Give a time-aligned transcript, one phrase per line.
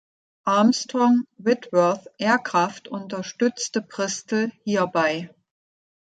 [0.47, 5.29] Armstrong Whitworth Aircraft unterstützte Bristol hierbei.